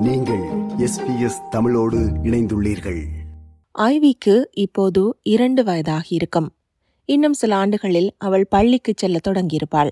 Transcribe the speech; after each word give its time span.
நீங்கள் 0.00 0.42
எஸ்பிஎஸ் 0.78 1.48
தமிழோடு 1.50 1.98
இணைந்துள்ளீர்கள். 1.98 3.06
ஐவிக்கு 3.78 4.44
இப்போது 4.52 5.16
இரண்டு 5.22 5.64
வயதாகி 5.64 6.14
இருக்கும். 6.14 6.52
இன்னும் 7.04 7.32
சில 7.32 7.56
ஆண்டுகளில் 7.56 8.14
அவள் 8.18 8.46
பள்ளிக்கு 8.46 8.92
செல்ல 8.96 9.18
தொடங்கியிருப்பாள். 9.28 9.90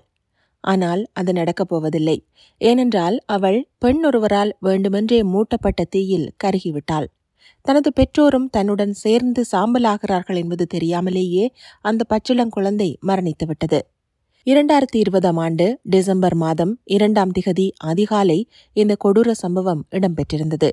ஆனால் 0.60 1.08
அது 1.12 1.32
நடக்கப் 1.32 1.68
போவதில்லை. 1.68 2.26
ஏனென்றால் 2.58 3.20
அவள் 3.26 3.68
பெண் 3.78 4.04
ஒருவரால் 4.04 4.56
வேண்டுமென்றே 4.60 5.22
மூட்டப்பட்ட 5.22 5.84
தீயில் 5.84 6.32
கருகிவிட்டாள். 6.44 7.06
தனது 7.62 7.92
பெற்றோரும் 7.92 8.50
தன்னுடன் 8.50 8.92
சேர்ந்து 8.92 9.44
சாம்பலாகிறார்கள் 9.52 10.36
என்பது 10.36 10.66
தெரியாமலேயே 10.66 11.52
அந்த 11.80 12.04
பச்சிளங்குழந்தை 12.08 12.94
மரணித்துவிட்டது. 13.06 13.80
இரண்டாயிரத்தி 14.48 14.96
இருபதாம் 14.96 15.36
ஆண்டு 15.36 15.64
டிசம்பர் 15.82 16.34
மாதம் 16.34 16.70
இரண்டாம் 16.84 17.32
திகதி 17.32 17.70
அதிகாலை 17.78 18.36
இந்த 18.72 18.96
கொடூர 19.04 19.30
சம்பவம் 19.30 19.82
இடம்பெற்றிருந்தது. 19.90 20.68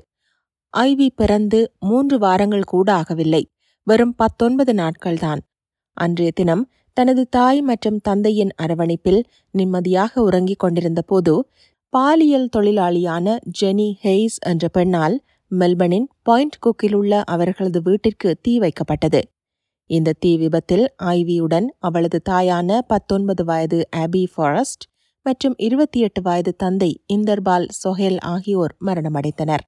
ஐவி 0.74 1.08
பிறந்து 1.14 1.60
மூன்று 1.78 2.18
வாரங்கள் 2.18 2.64
கூட 2.64 2.88
ஆகவில்லை. 2.94 3.42
வெறும் 3.82 4.14
பத்தொன்பது 4.14 4.72
நாட்கள்தான் 4.72 5.42
அன்றைய 5.96 6.32
தினம் 6.34 6.64
தனது 6.92 7.24
தாய் 7.28 7.62
மற்றும் 7.62 7.98
தந்தையின் 7.98 8.54
அரவணைப்பில் 8.62 9.22
நிம்மதியாக 9.50 10.22
உறங்கிக் 10.22 10.58
கொண்டிருந்த 10.58 11.02
போது 11.02 11.34
பாலியல் 11.92 12.50
தொழிலாளியான 12.56 13.36
ஜெனி 13.60 13.90
ஹெய்ஸ் 14.04 14.40
என்ற 14.46 14.68
பெண்ணால் 14.68 15.18
மெல்பனின் 15.50 16.10
பாயிண்ட் 16.22 16.60
குக்கில் 16.66 16.94
உள்ள 16.94 17.22
அவர்களது 17.24 17.82
வீட்டிற்கு 17.82 18.38
தீ 18.42 18.58
வைக்கப்பட்டது. 18.58 19.22
இந்த 19.90 20.14
தீ 20.18 20.30
விபத்தில் 20.36 20.84
ஐவியுடன் 21.16 21.66
அவளது 21.78 22.18
தாயான 22.30 22.78
பத்தொன்பது 22.86 23.42
வயது 23.44 23.78
ஆபி 23.96 24.22
ஃபாரஸ்ட் 24.32 24.84
மற்றும் 25.26 25.54
இருபத்தி 25.58 25.98
எட்டு 26.00 26.20
வயது 26.22 26.52
தந்தை 26.56 26.90
இந்தர்பால் 27.06 27.66
சொஹேல் 27.82 28.18
ஆகியோர் 28.24 28.74
மரணமடைந்தனர். 28.86 29.64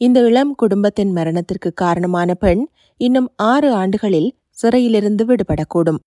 இந்த 0.00 0.18
இளம் 0.20 0.52
குடும்பத்தின் 0.54 1.12
மரணத்திற்கு 1.12 1.70
காரணமான 1.74 2.34
பெண் 2.34 2.62
இன்னும் 3.00 3.28
ஆறு 3.50 3.68
ஆண்டுகளில் 3.72 4.30
சிறையிலிருந்து 4.50 5.24
விடுபடக்கூடும். 5.24 6.00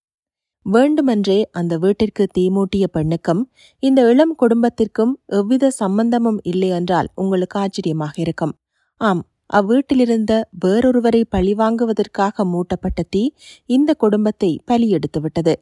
வேண்டுமென்றே 0.65 1.39
அந்த 1.51 1.73
வீட்டிற்கு 1.77 2.23
தீமூட்டிய 2.37 2.85
பெண்ணுக்கும் 2.87 3.41
இந்த 3.83 4.01
இளம் 4.11 4.35
குடும்பத்திற்கும் 4.35 5.13
எவ்வித 5.39 5.71
சம்பந்தமும் 5.81 6.39
இல்லை 6.43 6.69
என்றால் 6.69 7.09
உங்களுக்கு 7.15 7.57
ஆச்சரியமாக 7.59 8.13
இருக்கும். 8.17 8.53
ஆம் 9.01 9.23
அவ்வீட்டிலிருந்த 9.49 10.33
வேறொருவரை 10.65 11.21
பழிவாங்குவதற்காக 11.31 12.45
மூட்டப்பட்ட 12.45 13.03
தீ 13.09 13.23
இந்த 13.69 13.93
குடும்பத்தை 13.93 14.51
பலியெடுத்துவிட்டது 14.71 15.53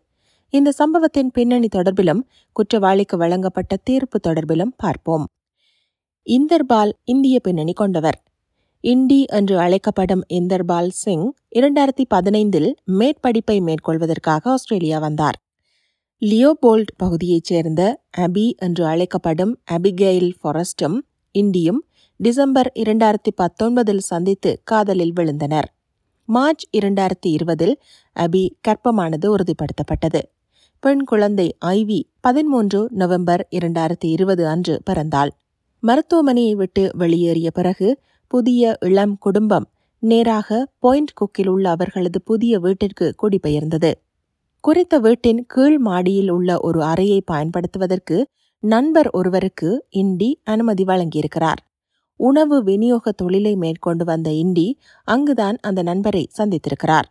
இந்த 0.54 0.72
சம்பவத்தின் 0.72 1.32
பின்னணி 1.32 1.68
தொடர்பிலும் 1.76 2.22
குற்றவாளிக்கு 2.56 3.18
வழங்கப்பட்ட 3.18 3.74
தீர்ப்பு 3.84 4.18
தொடர்பிலும் 4.28 4.74
பார்ப்போம். 4.76 5.26
இந்தர்பால் 6.28 6.92
இந்திய 7.04 7.40
பின்னணி 7.40 7.74
கொண்டவர். 7.74 8.18
இண்டி 8.84 9.26
என்று 9.30 9.56
அழைக்கப்படும் 9.58 10.24
இந்தர்பால் 10.28 10.90
சிங் 10.94 11.28
இரண்டாயிரத்தி 11.56 12.06
பதினைந்தில் 12.10 12.70
மேற்படிப்பை 12.92 13.58
மேற்கொள்வதற்காக 13.62 14.50
ஆஸ்திரேலியா 14.50 15.00
வந்தார். 15.00 15.38
லியோபோல்ட் 16.22 16.92
பகுதியைச் 16.98 17.44
சேர்ந்த 17.44 17.82
அபி 18.18 18.46
என்று 18.58 18.86
அழைக்கப்படும் 18.86 19.54
அபிகெயில் 19.72 20.32
ஃபாரஸ்டும் 20.40 20.98
இண்டியும் 21.36 21.82
டிசம்பர் 22.18 22.72
இரண்டாயிரத்தி 22.76 23.32
பத்தொன்பதில் 23.36 23.98
சந்தித்து 23.98 24.62
காதலில் 24.64 25.14
விழுந்தனர். 25.16 25.68
மார்ச் 26.26 26.66
இரண்டாயிரத்தி 26.78 27.28
இருபதில் 27.28 27.82
அபி 28.16 28.50
கற்பமானது 28.68 29.36
உறுதிப்படுத்தப்பட்டது. 29.36 30.22
பெண் 30.80 31.04
குழந்தை 31.04 31.58
ஐவி 31.66 32.04
பதிமூன்று 32.22 32.88
நவம்பர் 32.92 33.48
இரண்டாயிரத்தி 33.52 34.06
இருபது 34.06 34.48
அன்று 34.48 34.82
பிறந்தாள். 34.86 35.30
மருத்துவமனையை 35.84 36.56
விட்டு 36.56 36.92
வெளியேறிய 36.94 37.52
பிறகு 37.52 38.00
புதிய 38.28 38.78
இளம் 38.80 39.18
குடும்பம் 39.18 39.68
நேராக 40.00 40.68
பாயிண்ட் 40.80 41.14
குக்கில் 41.14 41.48
உள்ள 41.48 41.70
அவர்களது 41.70 42.22
புதிய 42.22 42.60
வீட்டிற்கு 42.60 43.16
குடிபெயர்ந்தது. 43.16 43.92
குறித்த 44.60 45.00
வீட்டின் 45.00 45.46
கீழ் 45.46 45.78
மாடியில் 45.78 46.30
உள்ள 46.30 46.60
ஒரு 46.60 46.84
அறையை 46.84 47.22
பயன்படுத்துவதற்கு 47.22 48.28
நண்பர் 48.60 49.10
ஒருவருக்கு 49.10 49.86
இண்டி 49.90 50.40
அனுமதி 50.44 50.84
வழங்கியிருக்கிறார். 50.84 51.62
உணவு 52.20 52.64
விநியோக 52.64 53.12
தொழிலை 53.12 53.56
மேற்கொண்டு 53.56 54.06
வந்த 54.06 54.32
இண்டி 54.32 54.68
அங்குதான் 55.04 55.58
அந்த 55.62 55.82
நண்பரை 55.82 56.24
சந்தித்திருக்கிறார். 56.38 57.08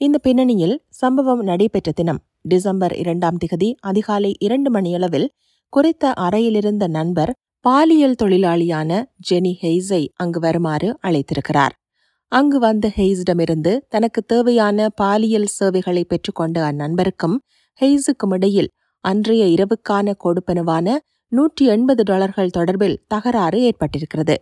இந்த 0.00 0.18
பின்னணியில் 0.18 0.76
சம்பவம் 0.88 1.42
நடைபெற்ற 1.42 1.92
தினம் 1.92 2.20
டிசம்பர் 2.42 2.94
இரண்டாம் 2.94 3.38
திகதி 3.44 3.74
அதிகாலை 3.80 4.36
இரண்டு 4.38 4.70
மணியளவில் 4.70 5.28
குறித்த 5.68 6.12
அறையிலிருந்த 6.12 6.86
நண்பர் 6.88 7.32
பாலியல் 7.60 8.18
தொழிலாளியான 8.22 9.04
ஜெனி 9.30 9.52
ஹெய்ஸை 9.62 10.08
அங்கு 10.14 10.40
வருமாறு 10.40 10.98
அழைத்திருக்கிறார். 11.02 11.74
அங்கு 12.32 12.58
வந்த 12.58 12.92
ஹெய்ஸிடமிருந்து 12.96 13.72
தனக்கு 13.88 14.22
தேவையான 14.22 14.88
பாலியல் 14.94 15.46
சேவைகளை 15.46 16.04
பெற்றுக்கொண்ட 16.04 16.56
அந்நண்பருக்கும் 16.70 17.36
ஹெய்ஸுக்கும் 17.80 18.34
இடையில் 18.34 18.70
அன்றைய 19.00 19.44
இரவுக்கான 19.44 20.14
கொடுப்பனவான 20.24 20.96
நூற்றி 21.32 21.64
எண்பது 21.66 22.02
டாலர்கள் 22.02 22.54
தொடர்பில் 22.56 22.98
தகராறு 23.08 23.58
ஏற்பட்டிருக்கிறது. 23.68 24.34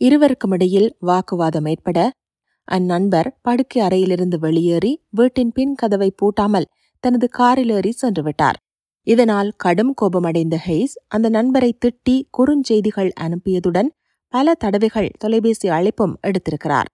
இருவருக்கும் 0.00 0.52
இடையில் 0.52 0.88
வாக்குவாதம் 0.98 1.64
ஏற்பட 1.64 1.98
அந்நண்பர் 2.68 3.28
படுக்கை 3.42 3.80
அறையிலிருந்து 3.82 4.38
வெளியேறி 4.38 4.92
வீட்டின் 5.10 5.52
பின் 5.52 5.74
கதவை 5.74 6.10
பூட்டாமல் 6.22 6.68
தனது 7.04 7.26
காரில் 7.28 7.68
ஏறி 7.68 7.92
சென்று 7.92 8.22
விட்டார் 8.22 8.58
இதனால் 9.06 9.50
கடும் 9.56 9.92
கோபமடைந்த 9.94 10.56
ஹெய்ஸ் 10.66 10.94
அந்த 11.08 11.26
நண்பரை 11.28 11.70
திட்டி 11.84 12.16
குறுஞ்செய்திகள் 12.38 13.10
அனுப்பியதுடன் 13.20 13.90
பல 14.34 14.54
தடவைகள் 14.54 15.10
தொலைபேசி 15.18 15.68
அழைப்பும் 15.68 16.14
எடுத்திருக்கிறார். 16.22 16.88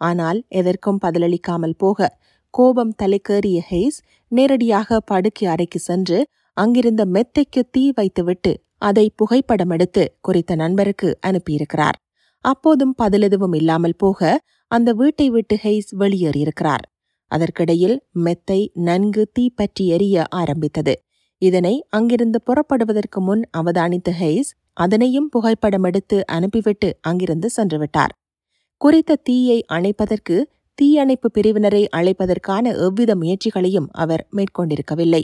ஆனால் 0.00 0.38
எதற்கும் 0.50 0.98
பதிலளிக்காமல் 1.04 1.76
போக 1.76 2.08
கோபம் 2.54 2.94
தலைக்கேறிய 3.02 3.58
ஹெய்ஸ் 3.70 4.00
நேரடியாக 4.32 4.98
படுக்கை 5.00 5.46
அறைக்கு 5.48 5.78
சென்று 5.78 6.18
அங்கிருந்த 6.56 7.02
மெத்தைக்கு 7.06 7.62
தீ 7.70 7.84
வைத்துவிட்டு 7.90 8.52
அதை 8.82 9.06
புகைப்படம் 9.16 9.70
எடுத்து 9.70 10.02
குறித்த 10.20 10.54
நண்பருக்கு 10.54 11.08
அனுப்பியிருக்கிறார். 11.20 11.96
அப்போதும் 12.44 12.94
பதிலெதுவும் 13.02 13.54
இல்லாமல் 13.54 13.98
போக 13.98 14.20
அந்த 14.70 14.90
வீட்டை 14.92 15.26
விட்டு 15.30 15.56
ஹெய்ஸ் 15.62 15.90
வெளியேறியிருக்கிறார். 15.98 16.84
அதற்கிடையில் 17.30 17.96
மெத்தை 18.24 18.60
நன்கு 18.80 19.22
தீப்பற்றி 19.32 19.84
எரிய 19.86 20.24
ஆரம்பித்தது. 20.30 20.94
இதனை 21.42 21.74
அங்கிருந்து 21.88 22.38
புறப்படுவதற்கு 22.42 23.20
முன் 23.20 23.42
அவதானித்த 23.58 24.10
ஹெய்ஸ் 24.12 24.50
அதனையும் 24.76 25.28
புகைப்படம் 25.28 25.82
எடுத்து 25.82 26.18
அனுப்பிவிட்டு 26.26 26.88
அங்கிருந்து 27.00 27.48
சென்றுவிட்டார். 27.56 28.12
குறித்த 28.80 29.20
தீயை 29.22 29.58
அணைப்பதற்கு 29.72 30.36
தீயணைப்பு 30.78 31.28
பிரிவினரை 31.34 31.82
அழைப்பதற்கான 31.96 32.64
எவ்வித 32.78 33.12
முயற்சிகளையும் 33.14 33.88
அவர் 33.94 34.22
மேற்கொண்டிருக்கவில்லை. 34.36 35.22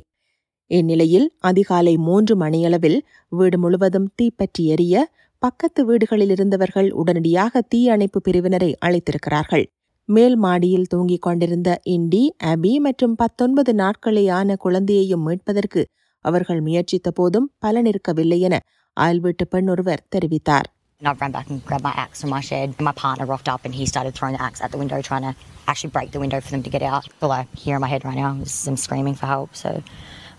இந்நிலையில் 0.71 1.27
அதிகாலை 1.41 1.95
மூன்று 2.09 2.35
மணியளவில் 2.37 2.99
வீடு 3.33 3.59
முழுவதும் 3.59 4.09
தீப்பற்றி 4.15 4.65
எரிய 4.75 4.95
பக்கத்து 5.43 5.81
வீடுகளில் 5.85 6.33
இருந்தவர்கள் 6.35 6.89
உடனடியாக 7.01 7.63
தீயணைப்பு 7.73 8.21
பிரிவினரை 8.29 8.71
அழைத்திருக்கிறார்கள் 8.87 9.65
மேல் 10.09 10.37
மாடியில் 10.37 10.89
தூங்கிக் 10.89 11.25
கொண்டிருந்த 11.27 11.71
இண்டி 11.95 12.23
அபி 12.53 12.73
மற்றும் 12.79 13.15
பத்தொன்பது 13.15 13.73
நாட்களேயான 13.81 14.57
குழந்தையையும் 14.57 15.25
மீட்பதற்கு 15.27 15.83
அவர்கள் 16.25 16.61
முயற்சித்த 16.61 17.09
போதும் 17.11 17.49
பலனிருக்கவில்லை 17.67 18.39
என 18.41 18.57
அயல்வீட்டு 18.97 19.47
பெண் 19.47 19.69
ஒருவர் 19.69 20.05
தெரிவித்தார் 20.17 20.69
And 21.03 21.09
I 21.09 21.13
ran 21.13 21.31
back 21.31 21.49
and 21.49 21.61
grabbed 21.65 21.85
my 21.85 21.93
axe 21.95 22.21
from 22.23 22.31
my 22.31 22.41
shed. 22.41 22.69
My 22.81 22.93
partner 22.95 23.27
rocked 23.27 23.49
up 23.49 23.65
and 23.65 23.73
he 23.73 23.85
started 23.87 24.15
throwing 24.15 24.37
the 24.37 24.43
axe 24.43 24.61
at 24.61 24.71
the 24.73 24.79
window, 24.79 24.99
trying 25.01 25.23
to 25.23 25.33
actually 25.67 25.91
break 25.91 26.11
the 26.11 26.19
window 26.19 26.41
for 26.41 26.51
them 26.51 26.63
to 26.65 26.71
get 26.71 26.85
out. 26.85 27.05
All 27.23 27.33
I 27.33 27.47
hear 27.57 27.75
in 27.77 27.83
my 27.85 27.91
head 27.93 28.05
right 28.05 28.19
now 28.19 28.31
is 28.43 28.55
them 28.65 28.77
screaming 28.77 29.15
for 29.15 29.27
help. 29.27 29.51
So, 29.55 29.71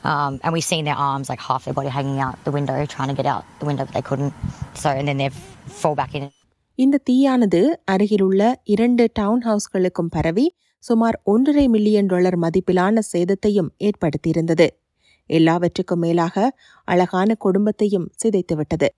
um, 0.04 0.40
and 0.44 0.54
we've 0.54 0.64
seen 0.64 0.86
their 0.86 0.96
arms, 0.96 1.30
like 1.30 1.40
half 1.42 1.66
their 1.66 1.74
body 1.74 1.90
hanging 1.90 2.20
out 2.20 2.44
the 2.44 2.52
window, 2.52 2.86
trying 2.88 3.10
to 3.10 3.14
get 3.14 3.26
out 3.26 3.44
the 3.60 3.66
window, 3.66 3.86
but 3.86 3.94
they 3.94 4.02
couldn't. 4.02 4.34
So, 4.76 4.90
and 4.90 5.08
then 5.08 5.18
they 5.18 5.30
fall 5.76 5.96
back 5.96 6.16
in. 6.16 6.26
இந்த 6.80 7.00
தீயானது 7.10 7.60
அருகிலுள்ள 7.86 8.42
இரண்டு 8.64 9.06
down 9.14 9.42
ஹவுஸ்களுக்கும் 9.46 10.10
பரவி 10.10 10.46
சுமார் 10.84 11.18
ஒன்றரை 11.24 11.68
million 11.68 12.06
dollar 12.06 12.38
மதிப்பிலான 12.40 13.02
சேதத்தையும் 13.12 13.72
ஏற்படுத்தியிருந்தது 13.80 14.68
எல்லாவற்றுக்கும் 15.30 16.00
மேலாக 16.00 16.46
அழகான 16.88 17.36
குடும்பத்தையும் 17.46 18.08
சிதைத்துவிட்டது 18.24 18.90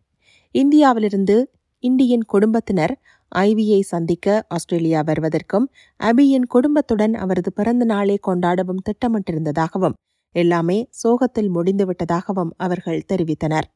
இந்தியாவிலிருந்து 0.56 1.38
இந்தியன் 1.84 2.26
குடும்பத்தினர் 2.26 2.94
ஐவியை 3.32 3.82
சந்திக்க 3.94 4.46
ஆஸ்திரேலியா 4.48 5.02
வருவதற்கும் 5.02 5.66
அபியின் 6.00 6.48
குடும்பத்துடன் 6.56 7.16
அவரது 7.16 7.52
பிறந்த 7.54 7.86
நாளை 7.86 8.18
கொண்டாடவும் 8.28 8.82
திட்டமிட்டிருந்ததாகவும் 8.90 9.96
எல்லாமே 10.36 10.78
சோகத்தில் 11.02 11.50
முடிந்துவிட்டதாகவும் 11.50 12.52
அவர்கள் 12.58 13.06
தெரிவித்தனர் 13.14 13.68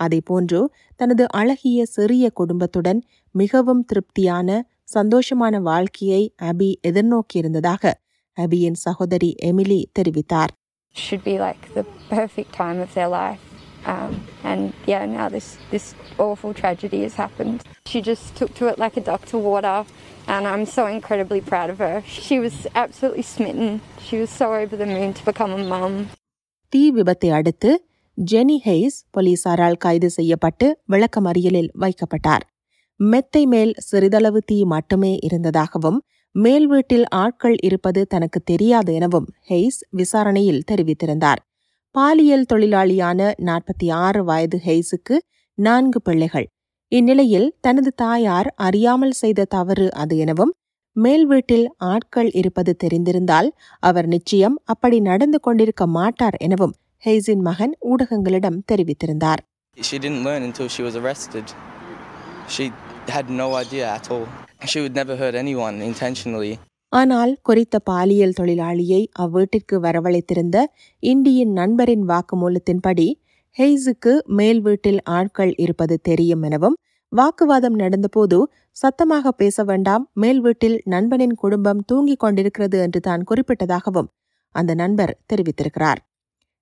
அதேபோன்று 0.00 0.60
தனது 1.00 1.24
அழகிய 1.32 1.86
சிறிய 1.86 2.30
குடும்பத்துடன் 2.30 3.00
மிகவும் 3.34 3.82
திருப்தியான 3.84 4.58
சந்தோஷமான 4.92 5.54
வாழ்க்கையை 5.60 6.22
அபி 6.42 6.70
எதிர்நோக்கியிருந்ததாக 6.82 7.92
அபியின் 8.38 8.80
சகோதரி 8.86 9.32
எமிலி 9.42 9.80
தெரிவித்தார் 9.98 10.54
should 10.96 11.22
be 11.24 11.34
like 11.38 11.64
the 11.74 11.84
perfect 12.08 12.52
time 12.52 12.78
of 12.80 12.90
their 12.94 13.10
life. 13.10 13.42
Um, 13.84 14.22
and 14.44 14.72
yeah, 14.86 15.06
now 15.06 15.28
this, 15.28 15.56
this 15.70 15.94
awful 16.18 16.52
tragedy 16.52 17.02
has 17.02 17.14
happened. 17.14 17.62
She 17.86 18.00
just 18.02 18.34
took 18.36 18.54
to 18.54 18.66
it 18.66 18.78
like 18.78 18.96
a 18.96 19.00
duck 19.00 19.24
to 19.26 19.38
water, 19.40 19.84
and 20.26 20.46
I'm 20.46 20.66
so 20.66 20.86
incredibly 20.88 21.40
proud 21.42 21.70
of 21.70 21.78
her. 21.78 22.02
She 22.06 22.38
was 22.38 22.66
absolutely 22.74 23.22
smitten. 23.24 23.80
She 24.00 24.18
was 24.18 24.30
so 24.30 24.54
over 24.54 24.76
the 24.76 24.86
moon 24.86 25.14
to 25.14 25.24
become 25.24 25.52
a 25.52 25.64
mum. 25.64 25.94
தீ 26.72 26.80
விபத்தை 26.90 27.28
அடுத்து 27.30 27.70
Jenny 28.18 28.56
ஹெய்ஸ் 28.64 28.98
போலீசாரால் 29.14 29.78
கைது 29.84 30.08
செய்யப்பட்டு 30.10 30.66
விளக்கமறியலில் 30.92 31.70
வைக்கப்பட்டார் 31.74 32.44
மெத்தை 33.00 33.42
மேல் 33.46 33.72
சிறிதளவு 33.88 34.40
தீ 34.50 34.58
மட்டுமே 34.64 35.12
இருந்ததாகவும் 35.26 35.98
மேல் 36.34 36.66
வீட்டில் 36.66 37.06
ஆட்கள் 37.22 37.56
இருப்பது 37.68 38.00
தனக்கு 38.06 38.40
தெரியாது 38.50 38.92
எனவும் 38.98 39.28
ஹெய்ஸ் 39.50 39.80
விசாரணையில் 40.00 40.64
தெரிவித்திருந்தார் 40.70 41.40
பாலியல் 41.94 42.48
தொழிலாளியான 42.52 43.20
நாற்பத்தி 43.44 43.86
ஆறு 43.98 44.20
வயது 44.24 44.58
ஹெய்ஸுக்கு 44.64 45.16
நான்கு 45.58 45.98
பிள்ளைகள் 46.00 46.46
இந்நிலையில் 46.92 47.48
தனது 47.60 47.90
தாயார் 47.96 48.48
அறியாமல் 48.58 49.14
செய்த 49.18 49.46
தவறு 49.46 49.86
அது 49.94 50.16
எனவும் 50.16 50.52
மேல் 50.96 51.26
வீட்டில் 51.26 51.66
ஆட்கள் 51.86 52.30
இருப்பது 52.30 52.72
தெரிந்திருந்தால் 52.84 53.48
அவர் 53.82 54.06
நிச்சயம் 54.06 54.56
அப்படி 54.64 54.98
நடந்து 55.00 55.38
கொண்டிருக்க 55.40 55.86
மாட்டார் 55.86 56.36
எனவும் 56.38 56.74
ஹெய்ஸின் 57.04 57.44
மகன் 57.48 57.74
ஊடகங்களிடம் 57.92 58.60
தெரிவித்திருந்தார் 58.72 59.42
She 59.78 59.96
didn't 59.98 60.24
learn 60.24 60.42
until 60.42 60.68
she 60.68 60.82
was 60.82 60.94
arrested. 60.96 61.44
She 62.48 62.64
had 63.08 63.26
no 63.32 63.46
idea 63.54 63.84
at 63.88 64.06
all. 64.10 64.24
She 64.64 64.80
would 64.80 64.94
never 64.94 65.14
hurt 65.16 65.36
anyone 65.36 65.76
intentionally. 65.82 66.54
ஆனால் 66.92 67.32
குறித்த 67.42 67.78
பாலியல் 67.78 68.36
தொழிலாளியை 68.40 69.00
அவ்வீட்டிற்கு 69.18 69.76
வரவழைத்திருந்த 69.80 70.58
இண்டியின் 71.02 71.52
நண்பரின் 71.52 72.04
வாக்குமூலத்தின்படி 72.08 73.08
ஹெய்ஸுக்கு 73.58 74.12
மேல் 74.30 74.60
வீட்டில் 74.60 75.00
ஆட்கள் 75.10 75.52
இருப்பது 75.56 75.96
தெரியும் 76.02 76.42
எனவும் 76.42 76.76
வாக்குவாதம் 77.12 77.76
நடந்தபோது 77.78 78.38
சத்தமாக 78.76 79.30
பேச 79.32 79.64
வேண்டாம் 79.64 80.04
மேல் 80.12 80.40
வீட்டில் 80.40 80.76
நண்பனின் 80.84 81.34
குடும்பம் 81.34 81.80
தூங்கிக் 81.84 82.18
கொண்டிருக்கிறது 82.18 82.78
என்று 82.78 83.00
தான் 83.00 83.22
குறிப்பிட்டதாகவும் 83.30 84.08
அந்த 84.54 84.74
நண்பர் 84.74 85.12
தெரிவித்திருக்கிறார். 85.26 86.00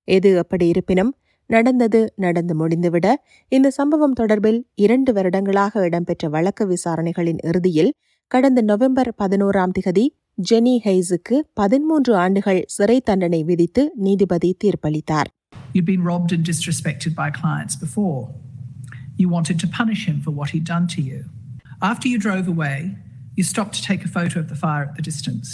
எது 0.08 0.30
அப்படி 0.38 0.66
இருப்பினும் 0.68 1.12
நடந்தது 1.50 2.00
நடந்து 2.14 2.54
முடிந்துவிட 2.54 3.06
இந்த 3.52 3.68
சம்பவம் 3.70 4.16
தொடர்பில் 4.20 4.60
இரண்டு 4.74 5.12
வருடங்களாக 5.12 5.84
இடம்பெற்ற 5.86 6.28
வழக்கு 6.28 6.64
விசாரணைகளின் 6.66 7.40
இறுதியில் 7.44 7.92
கடந்த 8.30 8.60
நவம்பர் 8.62 9.10
பதினோராம் 9.20 9.74
திகதி 9.76 10.04
ஜெனி 10.38 10.72
ஹெய்ஸுக்கு 10.84 11.36
பதிமூன்று 11.54 12.12
ஆண்டுகள் 12.16 12.60
சிறை 12.66 12.96
தண்டனை 13.00 13.40
விதித்து 13.50 13.82
நீதிபதி 14.06 14.50
தீர்ப்பளித்தார் 14.64 15.30
You'd 15.74 15.88
been 15.90 16.04
robbed 16.04 16.32
and 16.34 16.42
disrespected 16.50 17.12
by 17.14 17.26
clients 17.32 17.74
before. 17.76 18.18
You 19.18 19.26
wanted 19.28 19.56
to 19.62 19.68
punish 19.78 20.02
him 20.08 20.16
for 20.24 20.32
what 20.38 20.48
he'd 20.52 20.66
done 20.66 20.86
to 20.94 21.00
you. 21.02 21.18
After 21.82 22.06
you 22.08 22.18
drove 22.18 22.46
away, 22.48 22.76
you 23.36 23.44
stopped 23.44 23.74
to 23.78 23.82
take 23.82 24.02
a 24.04 24.12
photo 24.16 24.36
of 24.42 24.48
the 24.48 24.58
fire 24.64 24.84
at 24.84 24.94
the 24.98 25.04
distance, 25.04 25.48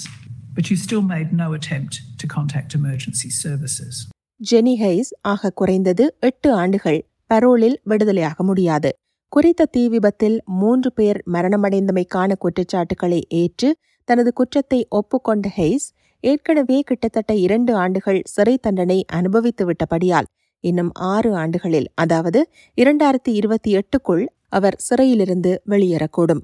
but 0.56 0.64
you 0.70 0.76
still 0.78 1.04
made 1.14 1.30
no 1.34 1.48
attempt 1.52 1.94
to 2.20 2.28
contact 2.36 2.70
emergency 2.80 3.30
services. 3.42 3.94
Jenny 4.40 4.75
Hayes 4.82 5.12
ஆக 5.32 5.52
குறைந்தது 5.60 6.04
எட்டு 6.28 6.50
ஆண்டுகள் 6.62 7.00
பரோலில் 7.30 7.78
விடுதலையாக 7.90 8.42
முடியாது 8.42 8.90
குறித்த 9.32 9.64
தீ 9.64 9.82
விபத்தில் 9.88 10.34
மூன்று 10.52 10.93
பேர் 10.93 11.19
மரணமடைந்தமைக்கான 11.32 12.32
குற்றச்சாட்டுகளை 12.38 13.20
ஏற்று 13.29 13.69
தனது 14.08 14.32
குற்றத்தை 14.32 14.81
ஒப்புக்கொண்ட 14.90 15.46
ஹெய்ஸ் 15.56 15.87
ஏற்கனவே 16.25 16.79
கிட்டத்தட்ட 16.81 17.32
இரண்டு 17.34 17.73
ஆண்டுகள் 17.75 18.20
சிறை 18.25 18.55
தண்டனை 18.61 18.99
அனுபவித்து 19.12 19.64
விட்டபடியால் 19.67 20.29
இன்னும் 20.64 20.90
ஆறு 21.05 21.31
ஆண்டுகளில் 21.34 21.88
அதாவது 21.94 22.40
இரண்டாயிரத்தி 22.79 23.32
இருபத்தி 23.32 23.70
எட்டுக்குள் 23.76 24.25
அவர் 24.49 24.76
சிறையிலிருந்து 24.79 25.52
வெளியேறக்கூடும். 25.70 26.43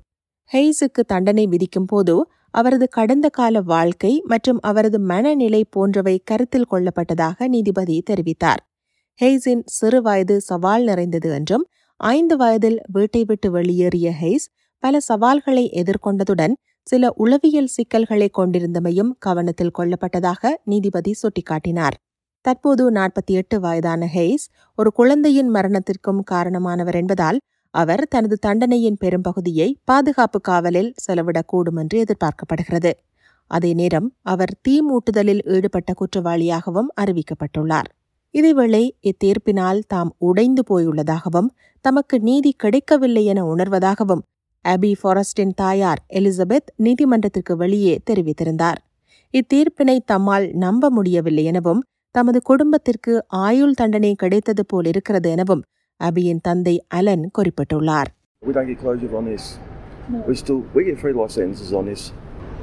ஹெய்ஸுக்கு 0.51 1.05
தண்டனை 1.07 1.47
விதிக்கும் 1.47 1.87
போது 1.87 2.15
அவரது 2.51 2.89
கடந்த 2.89 3.29
கால 3.29 3.61
வாழ்க்கை 3.67 4.13
மற்றும் 4.25 4.61
அவரது 4.61 4.99
மனநிலை 5.01 5.63
போன்றவை 5.71 6.17
கருத்தில் 6.25 6.71
கொள்ளப்பட்டதாக 6.71 7.49
நீதிபதி 7.49 7.99
தெரிவித்தார். 8.11 8.63
ஹெய்ஸின் 9.21 9.63
சிறு 9.71 10.01
வயது 10.03 10.37
சவால் 10.41 10.85
நிறைந்தது 10.85 11.31
என்றும் 11.31 11.67
ஐந்து 12.01 12.37
வயதில் 12.37 12.81
வீட்டை 12.93 13.25
விட்டு 13.25 13.51
வெளியேறிய 13.51 14.09
ஹெய்ஸ் 14.21 14.49
பல 14.79 15.01
சவால்களை 15.01 15.71
எதிர்கொண்டதுடன் 15.71 16.55
சில 16.87 17.11
உளவியல் 17.17 17.67
சிக்கல்களை 17.67 18.31
கொண்டிருந்தமையும் 18.39 19.11
கவனத்தில் 19.19 19.73
கொள்ளப்பட்டதாக 19.79 20.51
நீதிபதி 20.65 21.15
சுட்டிக்காட்டினார். 21.23 21.97
தற்போது 22.41 22.93
நாற்பத்தி 22.93 23.33
எட்டு 23.33 23.61
வயதான 23.61 24.11
ஹெய்ஸ் 24.15 24.47
ஒரு 24.75 24.93
குழந்தையின் 24.93 25.51
மரணத்திற்கும் 25.55 26.23
காரணமானவர் 26.31 26.95
என்பதால் 26.95 27.41
அவர் 27.75 28.05
தனது 28.09 28.39
தண்டனையின் 28.47 28.97
பெரும்பகுதியை 28.97 29.69
பாதுகாப்பு 29.85 30.41
காவலில் 30.41 30.95
செலவிடக்கூடும் 31.07 31.79
என்று 31.79 32.05
எதிர்பார்க்கப்படுகிறது. 32.05 32.93
அதே 33.51 33.75
நேரம் 33.75 34.09
அவர் 34.23 34.55
தீ 34.63 34.75
மூட்டுதலில் 34.81 35.43
ஈடுபட்ட 35.47 35.93
குற்றவாளியாகவும் 35.93 36.91
அறிவிக்கப்பட்டுள்ளார். 37.01 37.91
இதேவேளை 38.39 38.83
இத்தீர்ப்பினால் 39.03 39.81
தாம் 39.87 40.11
உடைந்து 40.29 40.63
போயுள்ளதாகவும் 40.71 41.49
தமக்கு 41.85 42.17
நீதி 42.21 42.51
கிடைக்கவில்லை 42.57 43.23
என 43.25 43.45
உணர்வதாகவும் 43.45 44.23
அபி 44.65 44.91
ஃபாரஸ்டின் 45.01 45.55
தாயார் 45.55 46.01
எலிசபெத் 46.09 46.69
நீதிமன்றத்திற்கு 46.77 47.55
வெளியே 47.57 47.95
தெரிவித்திருந்தார் 48.11 48.81
இத்தீர்ப்பினை 49.35 49.97
தம்மால் 50.13 50.47
நம்ப 50.57 50.91
முடியவில்லை 50.91 51.45
எனவும் 51.45 51.83
தமது 52.15 52.39
குடும்பத்திற்கு 52.41 53.15
ஆயுள் 53.47 53.75
தண்டனை 53.75 54.13
கிடைத்தது 54.15 54.63
போல் 54.67 54.87
இருக்கிறது 54.87 55.29
எனவும் 55.31 55.65
அபியின் 56.01 56.43
தந்தை 56.43 56.77
அலன் 56.91 57.27
குறிப்பிட்டுள்ளார் 57.39 58.11
We 58.43 58.53
don't 58.53 58.69
get 58.69 58.79
closure 58.79 59.13
on 59.17 59.25
this. 59.25 59.45
We 60.29 60.35
still 60.35 60.61
we 60.75 60.83
get 60.85 60.99
three 61.01 61.13
life 61.13 61.31
sentences 61.31 61.73
on 61.73 61.87
this. 61.87 62.03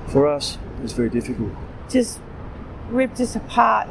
For 0.08 0.24
us, 0.28 0.46
it's 0.84 0.94
very 0.94 1.10
difficult. 1.10 1.54
just 1.90 2.14
ripped 2.92 3.20
us 3.20 3.36
apart. 3.36 3.88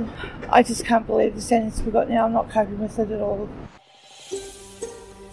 I 0.51 0.63
just 0.63 0.85
can't 0.85 1.07
believe 1.07 1.35
the 1.35 1.41
sentence 1.43 1.83
we 1.83 1.93
got 1.93 2.09
now. 2.09 2.25
I'm 2.27 2.33
not 2.33 2.51
coping 2.51 2.79
with 2.79 2.99
it 2.99 3.11
at 3.11 3.21
all. 3.21 3.49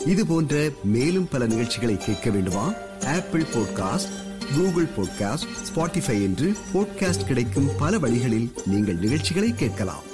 இது 0.06 0.28
போன்ற 0.28 0.70
மேலும் 0.84 1.28
பல 1.28 1.46
நிகழ்ச்சிகளை 1.46 1.98
கேட்க 1.98 2.30
வேண்டுமா 2.30 2.66
Apple 3.08 3.44
podcast 3.54 4.14
Google 4.56 4.88
podcast 4.98 5.52
Spotify 5.68 6.22
என்று 6.22 6.48
podcast 6.74 7.28
கிடைக்கும் 7.28 7.70
பல 7.80 8.00
வழிகளில் 8.00 8.54
நீங்கள் 8.66 8.96
நிகழ்ச்சிகளை 8.96 9.54
கேட்கலாம் 9.54 10.08